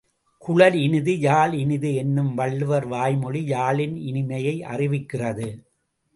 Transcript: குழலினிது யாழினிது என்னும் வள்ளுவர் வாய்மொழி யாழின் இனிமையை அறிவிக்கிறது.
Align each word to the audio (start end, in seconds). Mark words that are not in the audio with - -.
குழலினிது 0.47 1.13
யாழினிது 1.25 1.93
என்னும் 1.95 2.33
வள்ளுவர் 2.33 2.87
வாய்மொழி 2.87 3.43
யாழின் 3.51 3.95
இனிமையை 4.09 4.55
அறிவிக்கிறது. 4.63 5.47